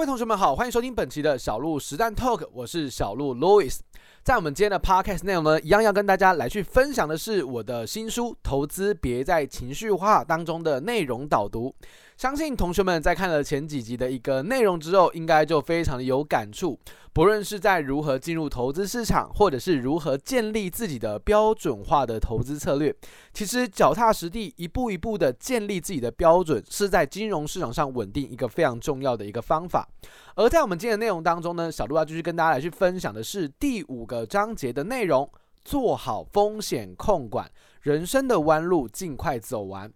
[0.00, 3.80] 各位同学们好，欢迎收听本期的小鹿实战 Talk，我是小鹿 Louis。
[4.22, 11.74] 在我们今天的 Podcast 内容呢，一样要跟大家来去分享的是我的新书《投资别在情绪化》当中的内容导读。
[12.20, 16.78] 相信同学们在看了前几集的一个内容之后，应该就非常的有感触。
[17.14, 22.94] 不论是在如何进入投资市场，或者是如何建立自己的标准化的投资策略，
[23.32, 29.88] 其实脚踏实地，一步一步的建立自己的标准，是在金融市场上稳定一个非常重要的一个方法。
[30.34, 35.26] 而在我们今天的内容当中呢，小鹿要继续跟大家来去分享的是第五个章节的内容：
[35.64, 39.90] 做好风险控管，人生的弯路尽快走完。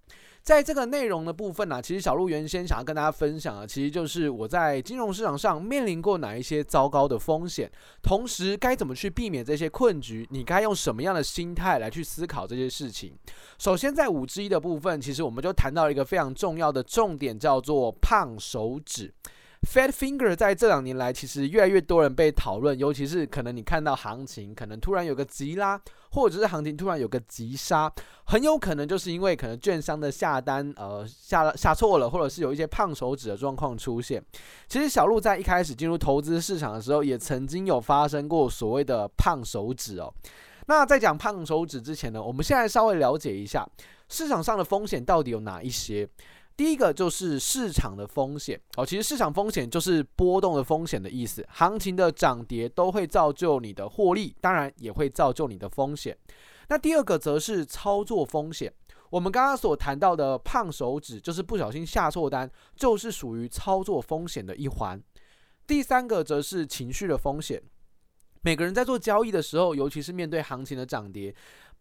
[0.45, 7.73] 在这个内容的部分呢、其实小鹿原先想要跟大家分享的，其实就是我在金融市场上面临过哪一些糟糕的风险，
[8.03, 13.17] 同时该怎么去避免这些困局，你该用什么样的心态来去思考这些事情。
[13.59, 19.11] 首先，在五之一的部分，其实我们就谈到一个非常重要的重点，叫做胖手指。
[19.65, 27.93] Fat finger 在这两年来，其实越来越多人被讨论，尤其是可能你看到行情可能突然有个急拉，或者是行情突然有个急杀，
[28.27, 34.23] 很有可能就是因为可能券商的下单呃下了下错了，或者是有一些胖手指的状况出现。
[34.69, 40.13] 其实小鹿在一开始进入投资市场的时候，也曾经有发生过所谓的胖手指哦。
[40.67, 43.67] 那在讲胖手指之前呢，我们现在稍微了解一下
[44.09, 46.09] 市场上的风险到底有哪一些。
[46.57, 56.17] 第一个就是市场的风险哦，其实市场风险就是波动的风险的意思，行情的涨跌都会造就你的获利，当然也会造就你的风险。
[56.69, 58.73] 那第二个则是操作风险，
[59.11, 65.03] 我们刚刚所谈到的胖手指就是不小心下错单，就是属于操作风险的一环。
[65.67, 67.61] 第三个则是情绪的风险，
[68.43, 71.35] 每个人在做交易的时候，尤其是面对行情的涨跌。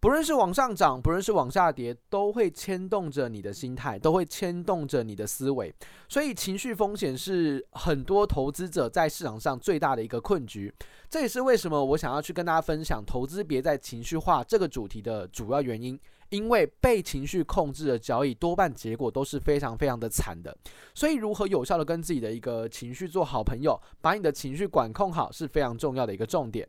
[0.03, 5.73] 不论是往上涨，不论是往下跌，都会牵动着你的心态，都会牵动着你的思维。
[6.09, 10.73] 所以，情绪风险是很多投资者在市场上最大的一个困局。
[11.09, 15.97] 这也是为什么我想要去跟大家分享“投资别再情绪化”这个主题的主要原因。
[16.31, 20.53] 因为被情绪控制的交易，多半结果都是非常非常的惨的。
[20.93, 26.67] 所以，如何有效的跟自己的一个情绪做好朋友，把你的情绪管控好，是非常重要的一个重点。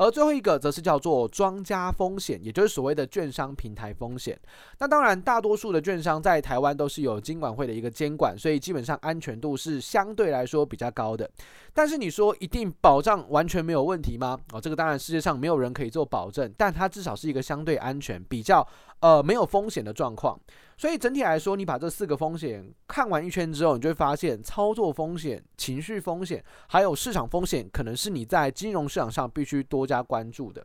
[0.00, 4.40] 而最后一个则是叫做庄家风险，也就是所谓的券商平台风险。
[4.78, 11.30] 那当然，大多数的券商在台湾都是有金管会的一个监管，所以基本上安全度是相对来说比较高的。
[11.74, 14.40] 但是你说一定保障完全没有问题吗？
[14.54, 18.66] 哦，这个当然世界上没有人可以做保证，但它至少是一个相对安全、比较
[19.00, 20.38] 呃没有风险的状况。
[20.76, 30.64] 所以整体来说，你把这四个风险看完一圈之后，你就会发现，操作风险、情绪风险，还有市场风险，可能是你在金融市场上必须多加关注的。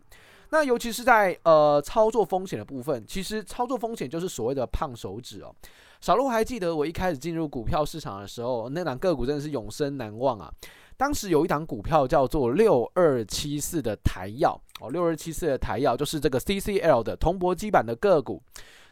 [0.52, 5.54] 那尤其是在呃操作风险的部分，其实操作风险就是所谓的胖手指哦。
[6.00, 10.50] 小鹿还记得我一开始进入股票市场的时候，那档个股真的是永生难忘啊。
[10.98, 18.42] 当时有一档股票叫做六二七四的台药哦，六二七四的台药就是这个 CCL 的铜箔基板的个股。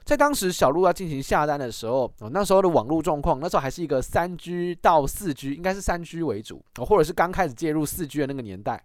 [0.04, 8.84] 在当时小鹿要进行下单的时候，那时候的网络状况，那时候还是一个三 G 到四 G，应该是三 G 为主，哦，或者是刚开始介入四 G 的那个年代。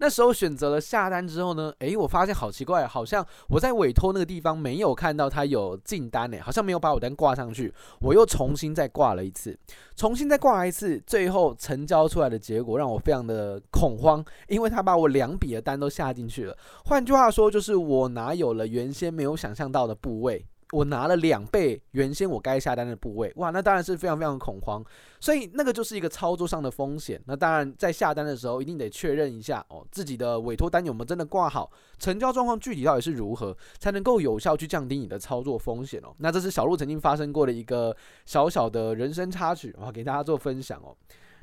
[0.00, 7.72] 那时候选择了下单之后呢，诶，我发现好奇怪，好像我在委托那个地方没有看到他有进单诶，好像没有把我单挂上去。
[8.00, 9.56] 我又重新再挂了一次，
[9.94, 16.56] 重新再挂一次，最后成交出来的结果让我非常的恐慌，因为他把我两笔的单都下进去了。
[16.86, 20.44] 换句话说，就是我拿有了原先没有想象到的部位。
[20.72, 24.84] 我拿了两倍原先我该下单的部位，哇，那当然是非常非常恐慌，
[25.20, 27.20] 所以那个就是一个操作上的风险。
[27.26, 36.14] 那当然在下单的时候一定得确认一下哦，自己的委托单有没有真的挂好，成交状况具体到底是如何，才能够有效去降低你的操作风险哦。
[36.18, 40.96] 那这是小鹿曾经发生过的一个小小的人生插曲，我给大家做分享哦。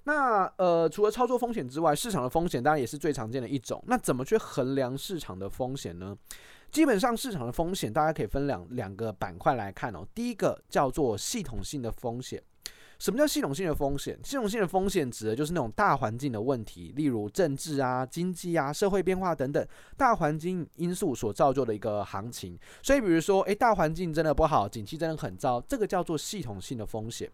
[0.05, 3.83] 那呃，除了操作风险之外，市场的风险当然也是最常见的一种。
[3.87, 6.15] 那怎么去衡量市场的风险呢？
[6.71, 10.05] 基本上市场的风险，大家可以分两两个板块来看哦。
[10.13, 12.41] 第一个叫做系统性的风险。
[12.99, 14.17] 什么叫系统性的风险？
[14.23, 19.63] 系统性的风险指的就是那种大环境的问题，例如政治啊、经济啊、社会变化等等
[19.95, 22.57] 大环境因素所造就的一个行情。
[22.81, 27.29] 所以，比如说，诶，大环境真的不好，景气真的很糟，这个叫做系统性的风险。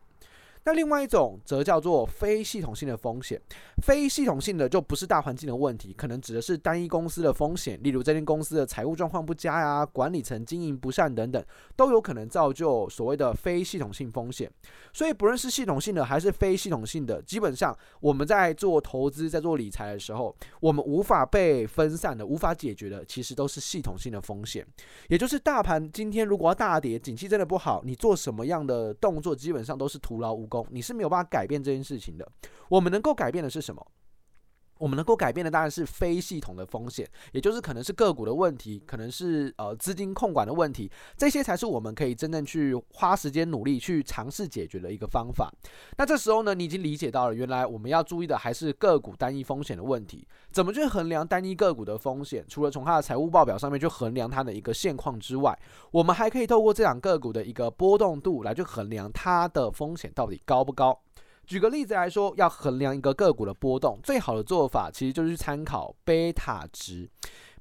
[0.65, 3.42] 那另外一种则叫做非系统性的风险，
[3.81, 11.44] 非系统性的就不是大环境的问题，可能指的是单一公司的风险，例如这间公司的财务状况不佳呀，管理层经营不善等等，
[11.75, 14.50] 都有可能造就所谓的非系统性风险。
[14.94, 24.65] 所以不论是系统性的还是非系统性的，基本上我们在做投资、在做理财的时候，我们无法被分散的、无法解决的，其实都是系统性的风险。
[25.10, 32.30] 也就是大盘今天如果要大跌，景气真的不好，你做什么样的动作，基本上都是徒劳无功你是没有办法改变这件事情的。
[32.70, 33.86] 我们能够改变的是什么？
[34.84, 45.50] 我们能够改变的当然是非系统的风险，也就是可能是个股的问题，可能是呃资金控管的问题，这些才是我们可以真正去花时间努力去尝试解决的一个方法。
[45.98, 50.28] 那这时候呢，你已经理解到了，原来我们要注意的还是个股单一风险的问题。
[50.52, 52.44] 怎么去衡量单一个股的风险？
[52.50, 55.58] 除了从它的财务报表上面去衡量它的一个现况之外，
[55.92, 61.00] 我们还可以透过这两个股的一个波动度来去衡量它的风险到底高不高。
[61.45, 67.10] 举个例子来说，要衡量一个个股的波动，最好的做法其实就是去参考贝塔值。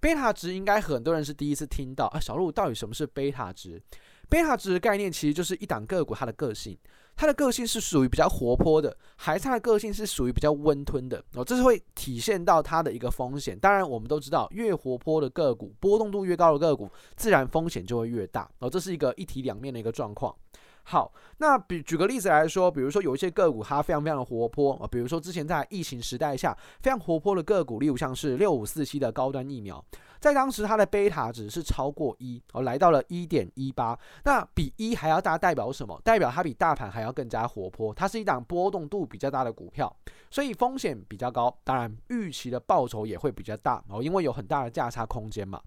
[0.01, 3.81] 贝塔值应该很多人是第一次听到啊，小鹿到底什么是贝塔值？
[4.29, 6.77] 贝塔值的概念其实就是一档个股它的个性，
[7.15, 13.57] 它的个性是属于比较活泼的，还是它的个性是属于比较温吞的哦，这是会体现到它的一个风险。
[13.59, 20.35] 当然，我们都知道，越活泼的个股，波动度越高的个股，自然风险就会越大哦，这是一个一体两面的一个状况。
[20.85, 29.83] 好，那比举个例子来说，比如说有一些个股它非常非常的活泼啊，比如说之前在疫情时代下非常活泼的个股，例如像是六五四七的高端疫苗，
[30.19, 35.99] 在当时它的贝塔值是超过一哦，来到了一点一八，那比一还要大，代表什么？
[36.03, 39.95] 代表它比大盘还要更加活泼，它是一档波动度比较大的股票，
[40.31, 45.61] 所以风险比较高，当然预期的报酬也会比较大哦，因为有很大的价差空间嘛。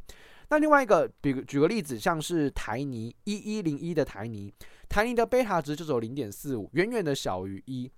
[0.50, 4.54] 那另外一个，比举个例子，像是台泥一一零一的台泥，
[4.88, 7.92] 台泥的贝塔值就只有零点四五，远远的小于一。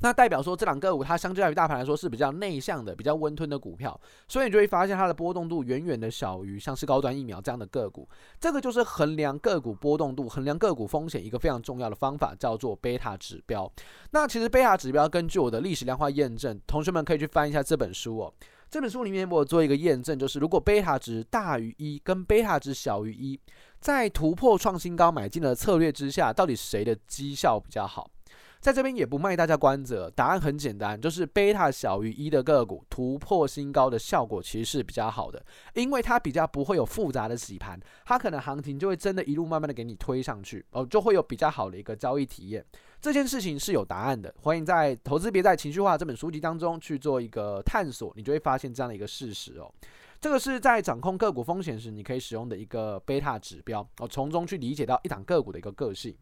[0.00, 8.06] 那代表说这两个股它相较于大盘来说是比较内向的、比较温吞的股票，所以你就会发现它的波动度远远的小于像是高端疫苗这样的个股。
[8.38, 13.72] 这个就是衡量个股波动度、衡量个股风险一个非常重要的方法，叫做贝塔指标。
[14.10, 18.34] 那其实贝塔指标根据我的历史量化验证，同学们可以去翻一下这本书哦。
[18.68, 23.38] 这本书里面我做一个验证，就是如果贝塔值大于一，跟贝塔值小于一，
[23.80, 28.10] 在突破创新高买进的策略之下，到底谁的绩效比较好？
[28.58, 35.40] 在这边也不卖大家关子，答案很简单，就是贝塔小于一的个股突破新高的效果其实是比较好的，
[35.74, 42.64] 因为它比较不会有复杂的洗盘，它可能行情就会真的一路慢慢的给你推上去，哦，就会有比较好的一个交易体验。
[43.00, 49.72] 这件事情是有答案的，欢迎在《投资别在情绪化》这本书籍当中去做一个探索，你就会发现这样的一个事实哦。
[50.20, 56.16] 这个是在掌控个股风险时你可以使用的一个贝塔指标哦，从中去理解到一档个股的一个个性。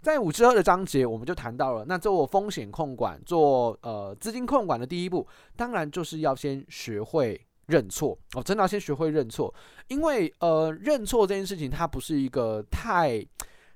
[0.00, 5.26] 在五之二的章节，我们就谈到了，那做风险控管、做呃资金控管的第一步，
[5.56, 9.52] 当然就是要先学会认错哦，真的要先学会认错，
[9.88, 13.24] 因为呃认错这件事情它不是一个太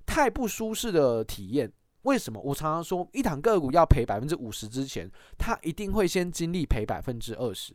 [0.06, 1.70] 太不舒适的体验。
[2.02, 2.40] 为什么？
[2.40, 7.74] 我常常说，一档个股要赔百分之五十之前，它一定会先经历赔百分之二十，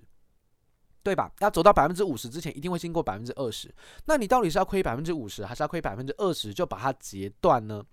[1.04, 1.31] 对吧？
[1.40, 3.74] 要走到百分之五十之前，一定会经过百分之二十。
[4.06, 7.84] 那你到底是要亏百分之五十，还是要亏百分之二十就把它截断呢？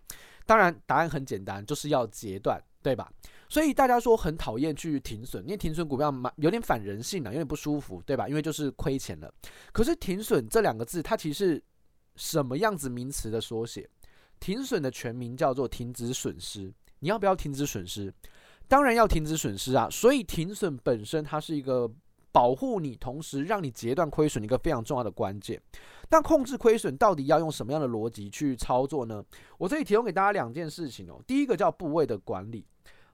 [0.46, 3.12] 当然，答案很简单，就是要截断，对吧？
[3.48, 8.28] 所以大家说很讨厌去停损，因为停损股票蛮有点反人性的，有点不舒服，对吧？
[8.28, 9.32] 因为就是亏钱了。
[9.72, 11.62] 可是停损这两个字，它其实
[12.14, 13.88] 什么样子名词的缩写？
[14.40, 16.72] 停损的全名叫做停止损失。
[16.98, 18.12] 你要不要停止损失？
[18.66, 19.88] 当然要停止损失啊！
[19.90, 21.90] 所以停损本身它是一个
[22.30, 25.60] 保护你，同时让你截断亏损一个非常重要的关键。
[26.08, 29.24] 但控制亏损到底要用什么样的逻辑去操作呢？
[29.58, 31.20] 我这里提供给大家两件事情哦。
[31.26, 32.64] 第一个叫部位的管理，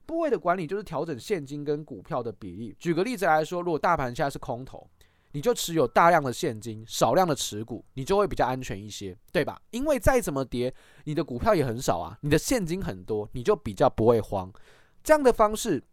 [0.05, 2.75] 部位的管理就是调整现金跟股票的比例。
[2.77, 4.87] 举个例子来说，如果大盘现在是空头，
[5.37, 9.61] 你就持有大量的现金，少量的持股，你就会比较安全一些，对吧？
[9.69, 14.51] 因为再怎么跌，你的股票也很少啊，你的现金很多，你就比较不会慌。
[15.03, 15.83] 这样的方式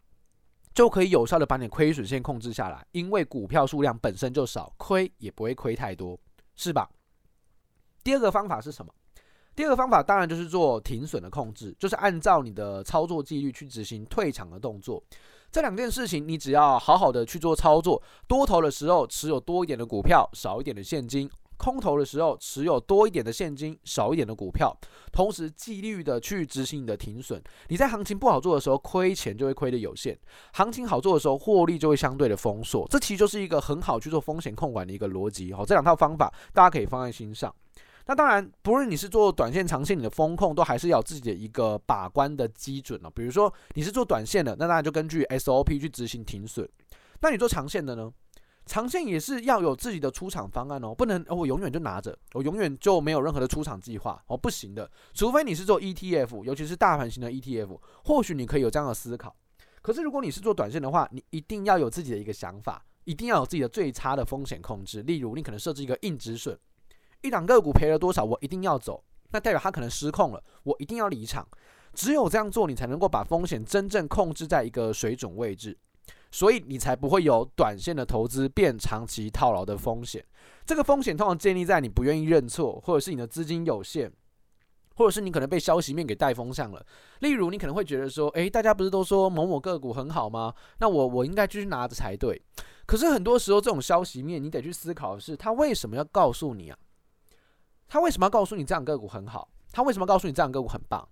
[0.73, 6.19] 就可以有效的把你亏损线控制下来，因为股票数量本身就少，亏也不会亏太多。
[6.55, 6.89] 是吧？
[8.03, 8.91] 第二个方法是什么？
[9.55, 15.01] 第二个方法当然就是做停损的控制，就是按照你的操作纪律去执行退场的动作。
[15.51, 21.29] 这两件事情你只要好好的去做操作，多头的时候持有多一点的股票，少一点的现金。
[21.57, 24.77] 空头的时候，持有多一点的现金，少一点的股票，
[25.13, 27.41] 同时纪律的去执行你的停损。
[27.69, 30.13] 你在行情不好做的时候，亏钱就会亏得有限；
[30.51, 32.85] 行情好做的时候，获利就会相对的丰硕。
[32.91, 35.53] 这其实就是一个很好去做风险控管的一个逻辑。
[35.53, 37.55] 好，这两套方法大家可以放在心上。
[38.07, 43.09] 那当然，不论你是做短线、长线，你的风控都还是要有自己的一个把关的基准哦。
[43.09, 46.69] 比如说你是做短线的，那当然就根据 SOP 去执行停损。
[47.21, 48.11] 那你做长线的呢？
[48.67, 54.89] 长线也是要有自己的出场方案哦，不能哦，我永远就拿着，我永远就没有任何的出场计划哦，不行的。
[55.13, 59.35] 除非你是做 ETF，尤其是大盘型的 ETF，或许你可以有这样的思考。
[59.83, 65.03] 可是如果你是做短线的话，你一定要有自己的一个想法，一定要有自己的最差的风险控制。
[65.03, 66.57] 例如，你可能设置一个硬止损，
[67.25, 71.47] 一档个股赔了多少，我一定要走，那代表它可能失控了，我一定要离场。
[71.93, 75.77] 只有这样做，你才能够把风险真正控制在一个水准位置，
[76.31, 80.23] 所以你才不会有短线的投资变长期套牢的风险。
[80.65, 84.11] 这个风险通常建立在你不愿意认错，或者是你的资金有限。
[84.97, 86.81] 或者是你可能被消息面给带风向了，
[87.19, 90.53] 例如你可能会觉得说，诶，大家不是都说某某个股很好吗？
[90.79, 92.41] 那我我应该继续拿着才对。
[92.85, 96.77] 可是很多时候这种消息面，你得去思考的是，他为什么要告诉你啊？
[97.87, 99.49] 他为什么要告诉你这样个股很好？
[99.71, 101.07] 他为什么要告诉你这样个股很棒？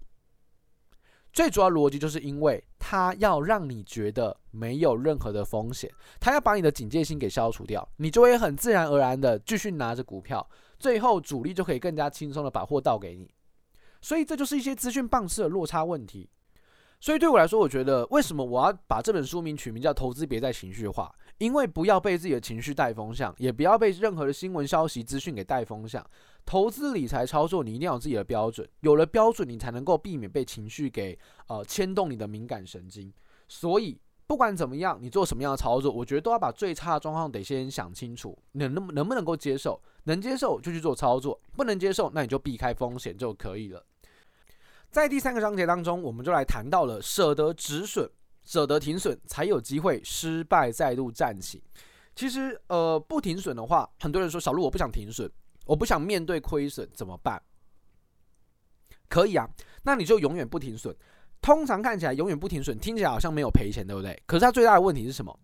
[1.32, 5.90] 最主要逻辑就是因为他要让你觉得没有任何的风险，
[6.20, 13.34] 他要把你的警戒心给消除掉，你就会很自然而然的继续拿着股票，最后主力就可以更加轻松的把货倒给你。
[14.00, 16.30] 所以这就是一些资讯棒次的落差问题。
[17.00, 21.14] 所以对我来说，我觉得为什么我要把这本书名取名叫“投资别再情绪化”？
[21.40, 26.06] 因为不要被自己的情绪带风向，也不要被任何的新闻消息资讯给带风向。
[26.46, 33.12] 投资理财操作，你一定要有自己的标准，有了标准，你才能够避免被情绪给呃牵动你的敏感神经。
[33.48, 39.82] 所以不管怎么样，你做什么样的操作，我觉得都要把最差的状况得先想清楚，能能能不能够接受？
[40.06, 43.86] 能接受就去做操作，不能接受那你就避开风险就可以了。
[44.92, 48.10] 在第三个章节当中，我们就来谈到了舍得止损、
[48.44, 51.64] 舍得停损，才有机会失败再度站起。
[52.16, 55.32] 其实，呃，不停损的话，很多人说小路我不想停损，
[55.66, 57.42] 我不想面对亏损，怎么办？
[59.10, 59.50] 可以啊，
[59.84, 60.96] 那你就永远不停损。
[61.42, 64.22] 通常看起来永远不停损，听起来好像没有赔钱，对不对？
[64.26, 65.38] 可是它最大的问题是什么？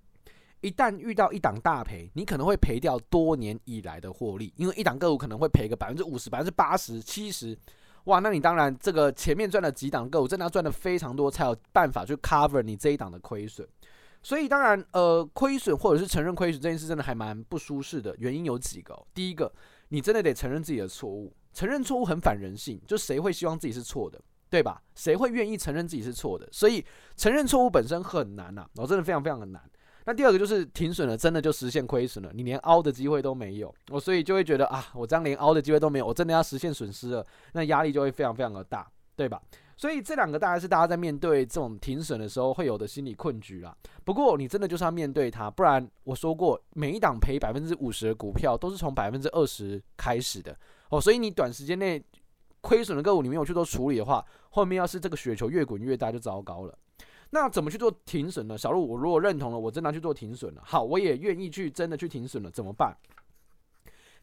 [0.61, 7.57] 一旦遇到一档大赔，你可能会赔掉多年以来的获利，因为一档个股可能会赔个百分之五十、百分之八十、七十。
[8.05, 13.67] 哇，那你当然这个前面赚了几档个股，真的要赚的非常多，才有办法去 cover 你这一档的亏损。
[14.23, 18.15] 所以当然，呃，亏损或者是承认亏损这件事，真的还蛮不舒适的。
[18.17, 19.51] 原因有几个，第一个，
[19.89, 24.19] 你真的得承认自己的错误，承认错误很反人性，就谁会希望自己是错的，
[24.50, 24.81] 对吧？
[24.96, 26.48] 谁会愿意承认自己是错的？
[26.51, 26.84] 所以
[27.15, 29.62] 承认错误本身很难呐，我，真的非常非常的难。
[30.05, 39.39] 那第二个就是停损了，真的就实现亏损了，你连凹的机会都没有，我所以就会觉得啊，我这样连凹的机会都没有，我真的要实现损失了，那压力就会非常非常的大，对吧？
[39.79, 43.74] 所以这两个大概是大家在面对这种停损的时候会有的心理困局啦。
[44.03, 50.53] 不过你真的就是要面对它，不然我说过，每一档赔百分之五十的股票都是从百分之二十开始的
[50.89, 52.03] 哦，所以你短时间内
[52.59, 56.77] 亏损的个股你没有去做处理的话，后面要是这个雪球越滚越大就糟糕了。
[57.29, 58.57] 那怎么去做停损呢？
[58.57, 60.62] 小路，我如果认同了，我真的去做停损了。
[60.65, 62.93] 好，我也愿意去真的去停损了，怎么办？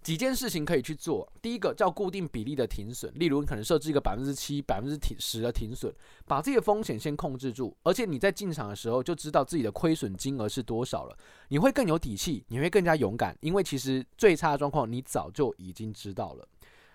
[0.07, 1.29] 几件事情可以去做。
[1.43, 5.93] 第一个叫固定比例的停损，例如你可能设置一个百分之七、百分之十的停损，
[6.29, 11.17] 把这个风险先控制住，而且你在进场的时候就知道自己的亏损金额是多少了，
[11.49, 16.47] 你会更有底气，你会更加勇敢，因为其实最差的状况你早就已经知道了。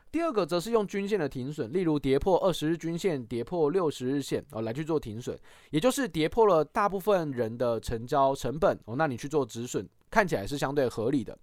[0.09, 5.37] 第二个则是用均线的停损，例如跌破二十日均线、跌破六十日线哦，来去做停损，
[5.71, 11.37] 也就是跌破了大部分人的成交成本哦，那你去做止损，看起来是相对合理的。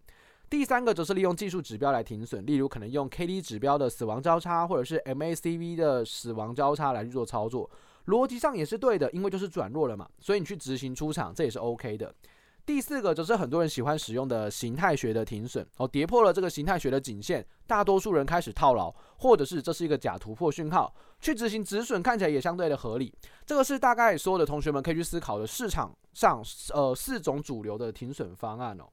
[0.51, 7.71] 第三个则是利用技术指标来停损，例如可能用 KD 指标的死亡交叉，或者是 M A C V 的死亡交叉来去做操作，
[8.07, 12.15] 逻辑上也是对的，因为就是转弱了嘛，所以你去执行出场，这也是 OK 的。
[12.65, 23.15] 第四个则是很多人喜欢使用的形态学的停损哦，跌破了这个形态学的颈线，大多数人开始套牢，或者是这是一个假突破讯号，去执行止损，看起来也相对的合理。
[23.45, 26.43] 这个是大概所有的同学们可以去思考的市场上
[26.75, 28.85] 呃四种主流的停损方案哦。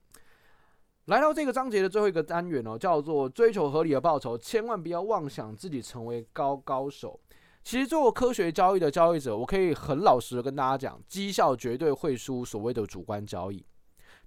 [1.05, 7.19] 来到这个章节的最后一个单元哦，叫做追求合理的报酬，千万不要妄想自己成为高高手。
[7.63, 13.63] 其实做科学交易的交易者，我可以很老实的跟大家讲，绩效绝对会输所谓的主观交易。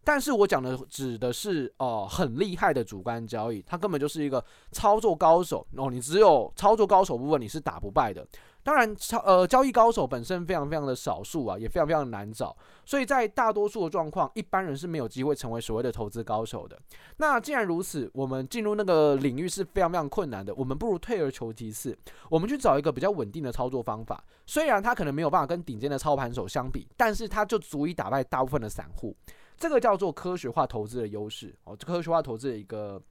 [0.09, 8.27] 但是我讲的指的是哦、呃，很厉害的主观交易，它根本就是一个操作高手哦，你只有操作高手部分你是打不败的。
[8.63, 16.79] 当然，操呃交易高手本身非常非常的少数啊，也非常非常难找，所以在大多数的状况，一般人是没有机会成为所谓的投资高手的。
[17.19, 21.95] 那既然如此，我们进入那个领域是非常非常困难的，我们不如退而求其次，
[22.31, 24.25] 我们去找一个比较稳定的操作方法。
[24.47, 29.15] 虽然它可能没有办法跟顶尖的操盘手相比，但是它就足以打败大部分的散户。
[29.59, 33.03] 这个叫做科学化投资的优势哦，科学化投资的一个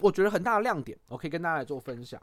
[0.00, 2.20] 我觉得很大的亮点，我可以跟大家来做分享。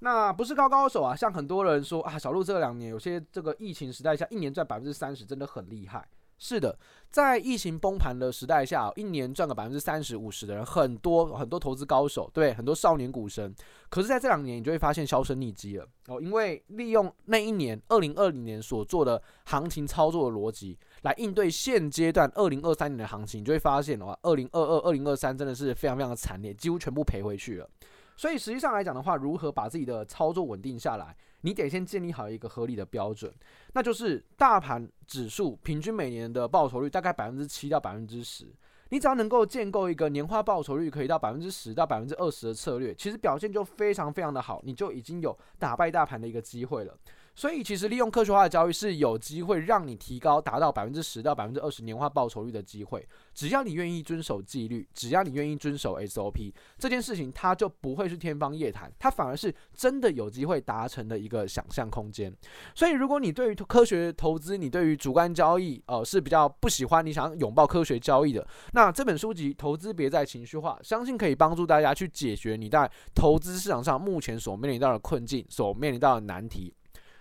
[0.00, 6.06] 那不是高高手啊，像很多人说啊，小鹿这两年有些这个疫情时代下，一年赚百分之三十，真的很厉害。
[6.38, 6.76] 是的，
[7.10, 13.54] 在疫情崩盘的时代下，一年赚个百分之三十五十的人很多，很多投资高手，对，很多少年股神。
[13.88, 27.70] 可是，在这两年，你就会发现销声匿迹了哦，因为利用那一年二零二零年所做的行情操作的逻辑来应对现阶段二零二三年的行情，你就会发现的话，二零二二、二零二三真的是非常非常的惨烈，几乎全部赔回去了。
[28.16, 33.32] 所以实际上来讲的话，如何把自己的操作稳定下来，你得先建立好一个合理的标准，
[33.72, 38.46] 那就是大盘指数平均每年的报酬率大概百分之七到百分之十。
[38.90, 46.96] 你只要能够建构一个年化报酬率可以到百分之十到百分之二十的策略，其实表现就非常非常的好，你就已经有打败大盘的一个机会了。
[47.36, 53.06] 所以，其实利用科学化的交易是有机会让你提高达到百分之十到百分之二十年化报酬率的机会。
[53.34, 62.32] 只要你愿意遵守纪律，只要你愿意遵守 SOP，这件事情它就不会是天方夜谭，它反而是真的有机会达成的一个想象空间。
[62.72, 76.72] 所以，如果你对于科学投资，你对于主观交易，呃，是比较不喜欢，你想拥抱科学交易的，那这本书籍《投资别再情绪化》，相信可以帮助大家去解决你在投资市场上目前所面临到的困境，所面临到的难题。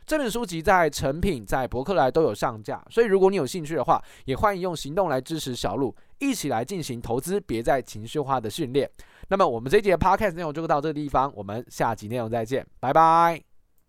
[0.05, 8.89] 这本书籍在成品、在博客来都有上架，所以如果你有兴趣的话，也欢迎用行动来支持小路，一起来进行投资别再情绪化的训练。
[9.29, 13.52] 那么我们这一集的 Podcast 内容就到这个地方，我们下集内容再见，拜拜。